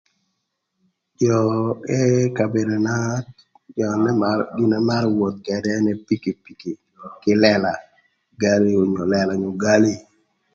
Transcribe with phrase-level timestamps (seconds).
[1.21, 1.35] Jö
[1.83, 1.95] më
[2.37, 2.95] kabedona
[3.77, 6.71] jö më marö gin na amarö woth ködë ënë pikipiki
[7.21, 7.73] kï lëla
[8.41, 8.73] gali
[9.11, 9.93] lëla onyo gali.